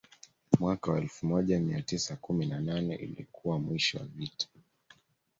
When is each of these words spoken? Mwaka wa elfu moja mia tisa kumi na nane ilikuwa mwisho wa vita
Mwaka 0.59 0.91
wa 0.91 0.99
elfu 1.01 1.25
moja 1.25 1.59
mia 1.59 1.81
tisa 1.81 2.15
kumi 2.15 2.45
na 2.45 2.59
nane 2.59 2.95
ilikuwa 2.95 3.59
mwisho 3.59 3.97
wa 3.97 4.05
vita 4.05 4.45